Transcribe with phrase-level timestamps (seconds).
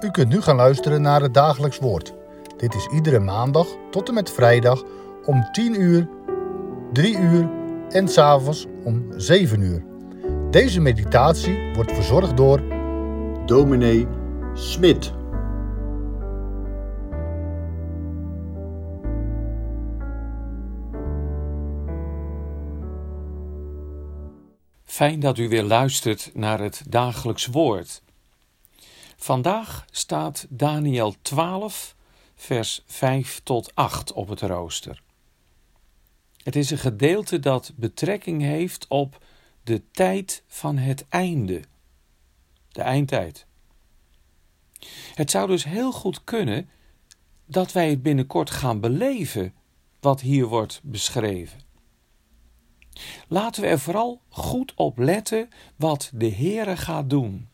[0.00, 2.14] U kunt nu gaan luisteren naar het dagelijks woord.
[2.56, 4.82] Dit is iedere maandag tot en met vrijdag
[5.24, 6.08] om 10 uur,
[6.92, 7.50] 3 uur
[7.88, 9.84] en s'avonds om 7 uur.
[10.50, 12.62] Deze meditatie wordt verzorgd door
[13.46, 14.06] dominee
[14.54, 15.12] Smit.
[24.84, 28.02] Fijn dat u weer luistert naar het dagelijks woord.
[29.20, 31.96] Vandaag staat Daniel 12,
[32.34, 35.02] vers 5 tot 8 op het rooster.
[36.42, 39.24] Het is een gedeelte dat betrekking heeft op
[39.62, 41.62] de tijd van het einde,
[42.68, 43.46] de eindtijd.
[45.14, 46.70] Het zou dus heel goed kunnen
[47.46, 49.54] dat wij het binnenkort gaan beleven
[50.00, 51.60] wat hier wordt beschreven.
[53.28, 57.48] Laten we er vooral goed op letten wat de Heere gaat doen.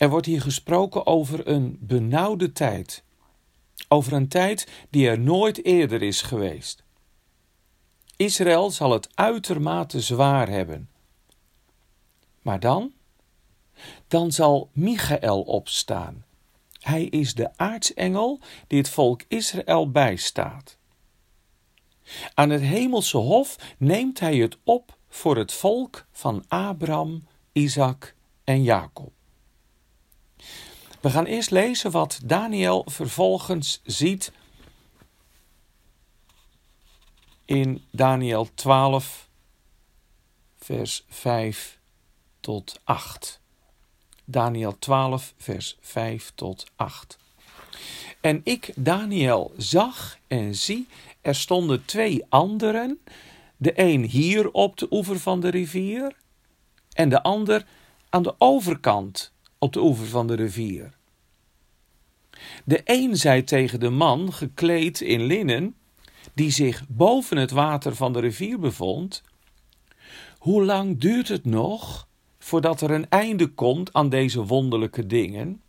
[0.00, 3.02] Er wordt hier gesproken over een benauwde tijd.
[3.88, 6.82] Over een tijd die er nooit eerder is geweest.
[8.16, 10.90] Israël zal het uitermate zwaar hebben.
[12.42, 12.92] Maar dan?
[14.08, 16.24] Dan zal Michael opstaan.
[16.78, 20.76] Hij is de aartsengel die het volk Israël bijstaat.
[22.34, 28.62] Aan het hemelse hof neemt hij het op voor het volk van Abraham, Isaac en
[28.62, 29.18] Jacob.
[31.00, 34.32] We gaan eerst lezen wat Daniel vervolgens ziet
[37.44, 39.28] in Daniel 12,
[40.58, 41.78] vers 5
[42.40, 43.40] tot 8.
[44.24, 47.18] Daniel 12, vers 5 tot 8.
[48.20, 50.88] En ik, Daniel, zag en zie,
[51.20, 53.00] er stonden twee anderen,
[53.56, 56.16] de een hier op de oever van de rivier
[56.92, 57.66] en de ander
[58.08, 60.92] aan de overkant op de oever van de rivier.
[62.64, 65.74] De een zei tegen de man, gekleed in linnen,
[66.34, 69.22] die zich boven het water van de rivier bevond:
[70.38, 72.08] Hoe lang duurt het nog
[72.38, 75.62] voordat er een einde komt aan deze wonderlijke dingen?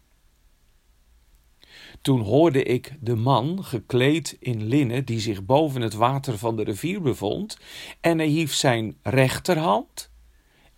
[2.01, 6.63] Toen hoorde ik de man, gekleed in linnen, die zich boven het water van de
[6.63, 7.57] rivier bevond,
[8.01, 10.10] en hij hief zijn rechterhand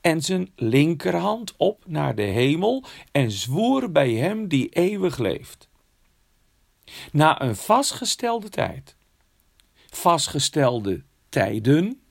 [0.04, 5.68] en zijn linkerhand op naar de hemel en zwoer bij hem die eeuwig leeft.
[7.12, 8.96] Na een vastgestelde tijd,
[9.90, 12.02] vastgestelde tijden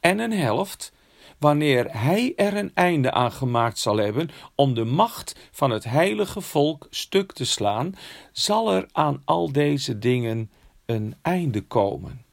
[0.00, 0.92] en een helft,
[1.38, 6.40] wanneer hij er een einde aan gemaakt zal hebben om de macht van het heilige
[6.40, 7.94] volk stuk te slaan,
[8.32, 10.50] zal er aan al deze dingen
[10.86, 12.24] een einde komen.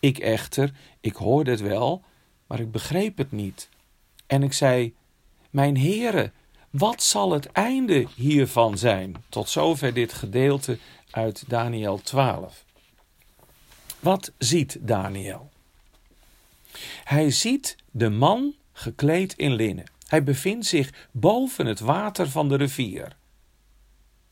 [0.00, 2.02] Ik echter, ik hoorde het wel,
[2.52, 3.68] maar ik begreep het niet.
[4.26, 4.94] En ik zei:
[5.50, 6.32] Mijn heren,
[6.70, 9.24] wat zal het einde hiervan zijn?
[9.28, 10.78] Tot zover dit gedeelte
[11.10, 12.64] uit Daniel 12.
[14.00, 15.50] Wat ziet Daniel?
[17.04, 19.84] Hij ziet de man gekleed in linnen.
[20.06, 23.16] Hij bevindt zich boven het water van de rivier,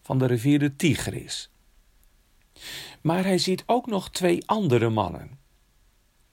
[0.03, 1.51] van de rivier de Tigris.
[3.01, 5.40] Maar hij ziet ook nog twee andere mannen.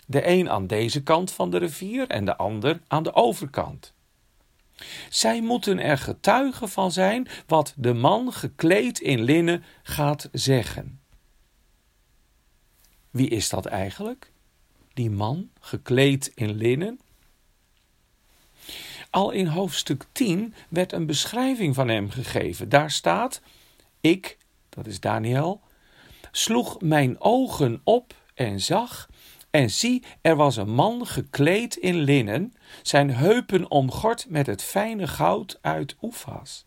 [0.10, 3.94] De een aan deze kant van de rivier en de ander aan de overkant.
[5.10, 11.00] Zij moeten er getuigen van zijn wat de man gekleed in linnen gaat zeggen.
[13.10, 14.32] Wie is dat eigenlijk?
[14.94, 17.00] Die man gekleed in linnen?
[19.10, 22.70] Al in hoofdstuk 10 werd een beschrijving van hem gegeven.
[22.70, 23.42] Daar staat:
[24.02, 24.38] Ik,
[24.70, 25.62] dat is Daniel,
[26.32, 29.10] sloeg mijn ogen op en zag
[29.58, 35.08] en zie, er was een man gekleed in linnen, zijn heupen omgord met het fijne
[35.08, 36.66] goud uit Oefas.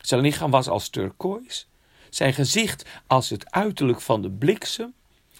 [0.00, 1.68] Zijn lichaam was als turkoois,
[2.10, 4.94] zijn gezicht als het uiterlijk van de bliksem,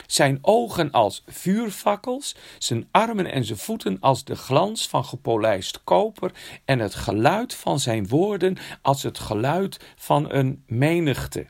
[0.06, 6.32] zijn ogen als vuurfakkels, zijn armen en zijn voeten als de glans van gepolijst koper.
[6.64, 11.46] En het geluid van zijn woorden als het geluid van een menigte.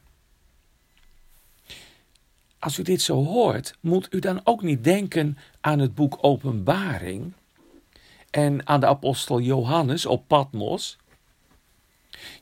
[2.59, 7.33] Als u dit zo hoort, moet u dan ook niet denken aan het boek Openbaring
[8.31, 10.99] en aan de apostel Johannes op Patmos.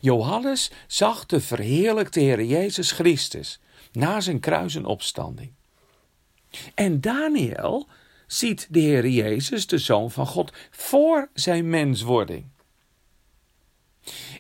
[0.01, 3.61] Johannes zag de verheerlijkte Heer Jezus Christus
[3.93, 5.53] na zijn kruis en opstanding.
[6.75, 7.87] En Daniel
[8.27, 12.45] ziet de Heer Jezus, de Zoon van God, voor zijn menswording.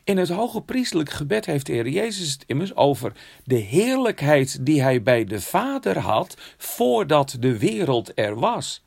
[0.06, 3.12] In het hoge priestelijk gebed heeft de Heer Jezus het immers over
[3.44, 8.82] de heerlijkheid die hij bij de Vader had voordat de wereld er was.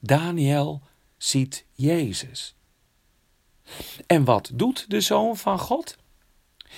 [0.00, 0.82] Daniel
[1.16, 2.54] ziet Jezus.
[4.06, 5.96] En wat doet de Zoon van God?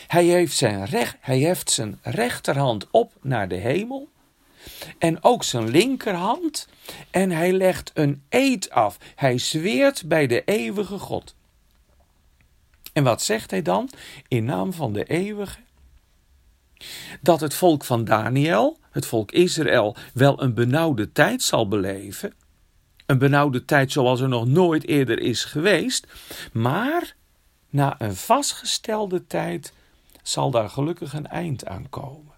[0.07, 4.09] Hij heeft zijn, recht, hij heft zijn rechterhand op naar de hemel
[4.99, 6.69] en ook zijn linkerhand
[7.11, 8.99] en hij legt een eed af.
[9.15, 11.35] Hij zweert bij de eeuwige God.
[12.97, 13.91] En wat zegt hij dan
[14.29, 15.59] in naam van de eeuwige?
[17.21, 22.35] Dat het volk van Daniel, het volk Israël, wel een benauwde tijd zal beleven.
[23.07, 26.07] Een benauwde tijd zoals er nog nooit eerder is geweest.
[26.53, 27.15] Maar
[27.71, 29.73] na een vastgestelde tijd
[30.23, 32.35] zal daar gelukkig een eind aan komen.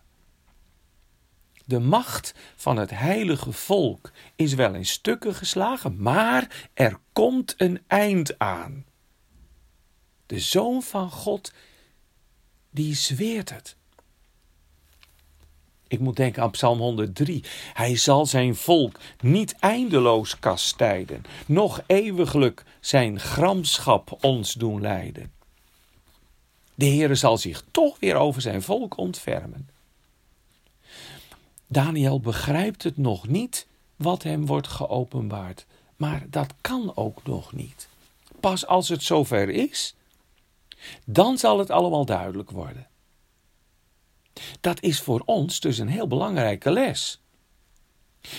[1.65, 7.81] De macht van het heilige volk is wel in stukken geslagen, maar er komt een
[7.87, 8.87] eind aan.
[10.29, 11.53] De Zoon van God,
[12.71, 13.77] die zweert het.
[15.87, 17.45] Ik moet denken aan Psalm 103.
[17.73, 25.33] Hij zal zijn volk niet eindeloos kastijden, noch eeuwiglijk zijn gramschap ons doen lijden.
[26.75, 29.69] De Heere zal zich toch weer over zijn volk ontfermen.
[31.67, 33.67] Daniel begrijpt het nog niet
[33.97, 35.67] wat hem wordt geopenbaard,
[35.97, 37.89] maar dat kan ook nog niet.
[38.41, 39.95] Pas als het zover is,
[41.05, 42.87] dan zal het allemaal duidelijk worden.
[44.61, 47.21] Dat is voor ons dus een heel belangrijke les.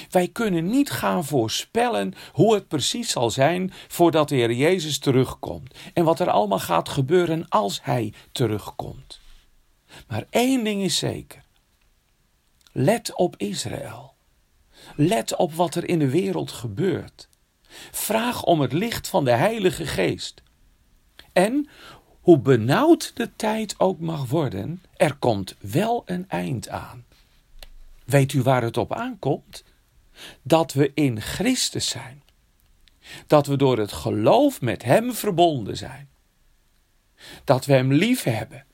[0.09, 5.75] Wij kunnen niet gaan voorspellen hoe het precies zal zijn voordat de Heer Jezus terugkomt
[5.93, 9.19] en wat er allemaal gaat gebeuren als Hij terugkomt.
[10.07, 11.43] Maar één ding is zeker.
[12.71, 14.13] Let op Israël.
[14.95, 17.29] Let op wat er in de wereld gebeurt.
[17.91, 20.43] Vraag om het licht van de Heilige Geest.
[21.33, 21.69] En
[22.19, 27.05] hoe benauwd de tijd ook mag worden, er komt wel een eind aan.
[28.05, 29.63] Weet u waar het op aankomt?
[30.41, 32.23] Dat we in Christus zijn.
[33.27, 36.09] Dat we door het geloof met Hem verbonden zijn.
[37.43, 38.65] Dat we Hem lief hebben.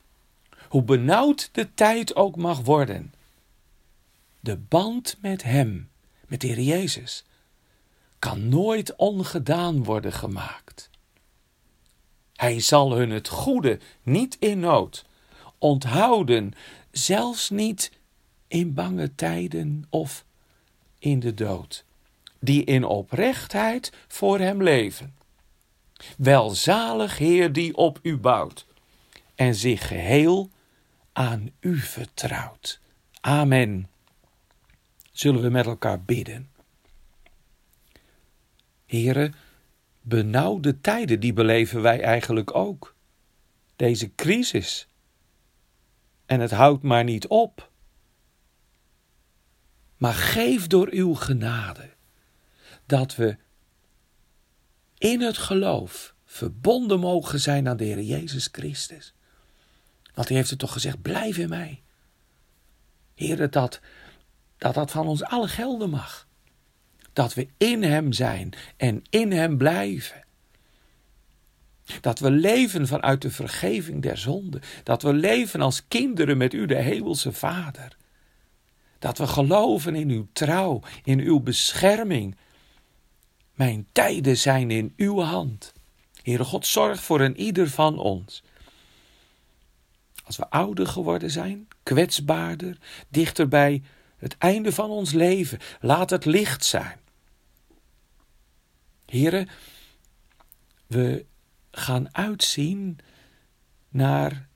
[0.70, 3.14] Hoe benauwd de tijd ook mag worden.
[4.40, 5.90] De band met Hem,
[6.28, 7.26] met de Heer Jezus,
[8.20, 10.90] kan nooit ongedaan worden gemaakt.
[12.36, 15.06] Hij zal hun het goede niet in nood
[15.58, 16.54] onthouden,
[16.92, 17.92] zelfs niet
[18.48, 20.26] in bange tijden of
[21.00, 21.86] in de dood,
[22.40, 25.16] die in oprechtheid voor hem leven.
[26.18, 28.66] Welzalig Heer die op u bouwt
[29.36, 30.50] en zich geheel
[31.14, 32.80] aan u vertrouwt.
[33.22, 33.90] Amen.
[35.12, 36.50] Zullen we met elkaar bidden?
[38.86, 39.36] Heren,
[40.08, 42.96] benauwde tijden, die beleven wij eigenlijk ook.
[43.76, 44.88] Deze crisis.
[46.26, 47.72] En het houdt maar niet op.
[49.98, 51.90] Maar geef door uw genade
[52.86, 53.38] dat we
[54.98, 59.14] in het geloof verbonden mogen zijn aan de Heer Jezus Christus.
[60.14, 61.84] Want hij heeft het toch gezegd, blijf in mij.
[63.14, 63.82] Heer, dat,
[64.58, 66.28] dat dat van ons alle gelden mag
[67.16, 70.24] dat we in Hem zijn en in Hem blijven.
[72.02, 74.62] Dat we leven vanuit de vergeving der zonden.
[74.84, 77.98] Dat we leven als kinderen met U, de Hemelse Vader.
[79.00, 82.36] Dat we geloven in Uw trouw, in Uw bescherming.
[83.54, 85.74] Mijn tijden zijn in Uw hand.
[86.22, 88.44] Heere God, zorg voor een ieder van ons.
[90.26, 92.78] Als we ouder geworden zijn, kwetsbaarder,
[93.10, 93.84] dichter bij
[94.18, 97.04] het einde van ons leven, laat het licht zijn.
[99.16, 99.50] Heren,
[100.88, 101.26] we
[101.72, 103.00] gaan uitzien
[103.90, 104.48] naar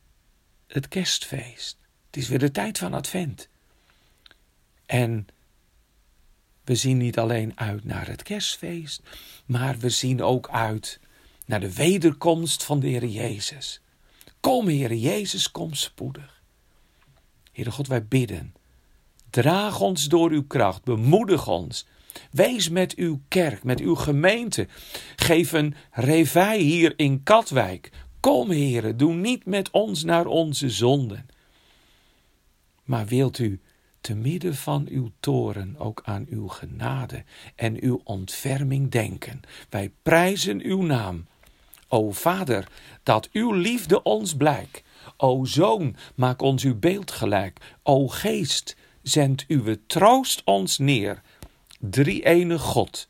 [0.68, 1.78] het kerstfeest.
[2.06, 3.48] Het is weer de tijd van Advent.
[4.86, 5.28] En
[6.64, 9.02] we zien niet alleen uit naar het kerstfeest,
[9.46, 11.00] maar we zien ook uit
[11.46, 13.82] naar de wederkomst van de Heer Jezus.
[14.40, 16.42] Kom, Heer Jezus, kom spoedig.
[17.52, 18.54] Heere God, wij bidden.
[19.30, 21.86] Draag ons door uw kracht, bemoedig ons
[22.32, 24.68] Wees met uw kerk, met uw gemeente.
[25.16, 27.92] Geef een revij hier in Katwijk.
[28.20, 31.26] Kom, heren, doe niet met ons naar onze zonden.
[32.84, 33.60] Maar wilt u
[34.02, 37.24] te midden van uw toren ook aan uw genade
[37.56, 39.42] en uw ontferming denken.
[39.70, 41.26] Wij prijzen uw naam.
[41.88, 42.68] O Vader,
[43.04, 44.84] dat uw liefde ons blijkt.
[45.18, 47.60] O Zoon, maak ons uw beeld gelijk.
[47.84, 51.22] O Geest, zend uw troost ons neer
[51.80, 53.10] drie ene God,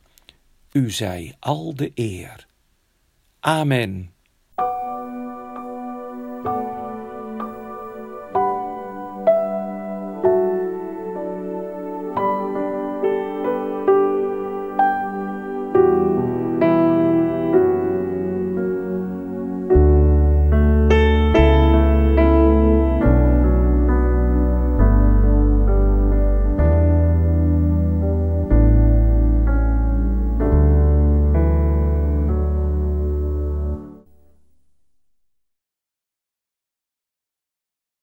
[0.71, 2.47] u zij al de eer.
[3.39, 4.13] Amen.